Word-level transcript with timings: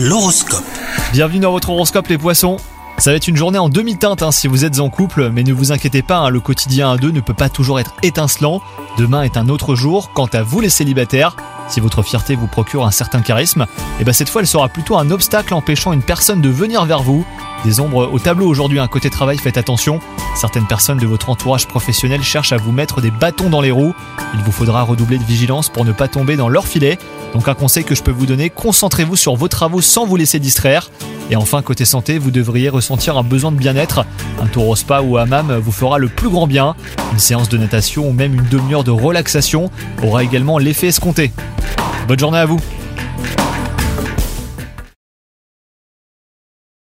L'horoscope. 0.00 0.62
Bienvenue 1.10 1.40
dans 1.40 1.50
votre 1.50 1.70
horoscope 1.70 2.06
les 2.06 2.18
poissons. 2.18 2.58
Ça 2.98 3.10
va 3.10 3.16
être 3.16 3.26
une 3.26 3.36
journée 3.36 3.58
en 3.58 3.68
demi-teinte 3.68 4.22
hein, 4.22 4.30
si 4.30 4.46
vous 4.46 4.64
êtes 4.64 4.78
en 4.78 4.90
couple, 4.90 5.30
mais 5.30 5.42
ne 5.42 5.52
vous 5.52 5.72
inquiétez 5.72 6.02
pas, 6.02 6.18
hein, 6.18 6.30
le 6.30 6.38
quotidien 6.38 6.92
à 6.92 6.96
deux 6.96 7.10
ne 7.10 7.20
peut 7.20 7.34
pas 7.34 7.48
toujours 7.48 7.80
être 7.80 7.94
étincelant. 8.04 8.62
Demain 8.96 9.22
est 9.22 9.36
un 9.36 9.48
autre 9.48 9.74
jour. 9.74 10.12
Quant 10.12 10.28
à 10.32 10.44
vous 10.44 10.60
les 10.60 10.68
célibataires, 10.68 11.34
si 11.66 11.80
votre 11.80 12.04
fierté 12.04 12.36
vous 12.36 12.46
procure 12.46 12.86
un 12.86 12.92
certain 12.92 13.22
charisme, 13.22 13.66
et 13.98 14.04
ben 14.04 14.12
cette 14.12 14.28
fois 14.28 14.40
elle 14.40 14.46
sera 14.46 14.68
plutôt 14.68 14.96
un 14.96 15.10
obstacle 15.10 15.52
empêchant 15.52 15.92
une 15.92 16.04
personne 16.04 16.40
de 16.40 16.48
venir 16.48 16.84
vers 16.84 17.02
vous. 17.02 17.26
Des 17.64 17.80
ombres 17.80 18.08
au 18.12 18.18
tableau 18.18 18.46
aujourd'hui, 18.46 18.78
un 18.78 18.86
côté 18.86 19.10
travail, 19.10 19.36
faites 19.36 19.58
attention. 19.58 20.00
Certaines 20.36 20.66
personnes 20.66 20.98
de 20.98 21.06
votre 21.06 21.28
entourage 21.28 21.66
professionnel 21.66 22.22
cherchent 22.22 22.52
à 22.52 22.56
vous 22.56 22.70
mettre 22.70 23.00
des 23.00 23.10
bâtons 23.10 23.50
dans 23.50 23.60
les 23.60 23.72
roues. 23.72 23.94
Il 24.34 24.40
vous 24.40 24.52
faudra 24.52 24.82
redoubler 24.82 25.18
de 25.18 25.24
vigilance 25.24 25.68
pour 25.68 25.84
ne 25.84 25.92
pas 25.92 26.06
tomber 26.06 26.36
dans 26.36 26.48
leur 26.48 26.66
filet. 26.66 26.98
Donc 27.34 27.48
un 27.48 27.54
conseil 27.54 27.84
que 27.84 27.94
je 27.94 28.02
peux 28.02 28.12
vous 28.12 28.26
donner, 28.26 28.48
concentrez-vous 28.48 29.16
sur 29.16 29.34
vos 29.34 29.48
travaux 29.48 29.80
sans 29.80 30.06
vous 30.06 30.16
laisser 30.16 30.38
distraire. 30.38 30.90
Et 31.30 31.36
enfin, 31.36 31.60
côté 31.60 31.84
santé, 31.84 32.18
vous 32.18 32.30
devriez 32.30 32.68
ressentir 32.68 33.18
un 33.18 33.22
besoin 33.22 33.52
de 33.52 33.56
bien-être. 33.56 34.06
Un 34.40 34.46
tour 34.46 34.68
au 34.68 34.76
spa 34.76 35.00
ou 35.00 35.16
hammam 35.16 35.58
vous 35.58 35.72
fera 35.72 35.98
le 35.98 36.08
plus 36.08 36.30
grand 36.30 36.46
bien. 36.46 36.76
Une 37.12 37.18
séance 37.18 37.48
de 37.48 37.58
natation 37.58 38.08
ou 38.08 38.12
même 38.12 38.34
une 38.34 38.48
demi-heure 38.48 38.84
de 38.84 38.92
relaxation 38.92 39.70
aura 40.02 40.22
également 40.22 40.58
l'effet 40.58 40.86
escompté. 40.86 41.32
Bonne 42.06 42.18
journée 42.18 42.38
à 42.38 42.46
vous 42.46 42.60